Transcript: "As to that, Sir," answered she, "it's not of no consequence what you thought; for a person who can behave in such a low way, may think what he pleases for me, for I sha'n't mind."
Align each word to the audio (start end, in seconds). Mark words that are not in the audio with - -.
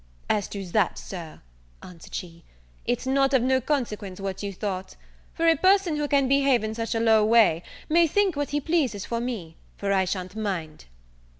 "As 0.31 0.47
to 0.47 0.65
that, 0.65 0.97
Sir," 0.97 1.41
answered 1.83 2.15
she, 2.15 2.43
"it's 2.87 3.05
not 3.05 3.35
of 3.35 3.43
no 3.43 3.61
consequence 3.61 4.19
what 4.19 4.41
you 4.41 4.51
thought; 4.51 4.95
for 5.35 5.47
a 5.47 5.55
person 5.55 5.95
who 5.95 6.07
can 6.07 6.27
behave 6.27 6.63
in 6.63 6.73
such 6.73 6.95
a 6.95 6.99
low 6.99 7.23
way, 7.23 7.61
may 7.87 8.07
think 8.07 8.35
what 8.35 8.49
he 8.49 8.59
pleases 8.59 9.05
for 9.05 9.21
me, 9.21 9.57
for 9.77 9.93
I 9.93 10.05
sha'n't 10.05 10.35
mind." 10.35 10.85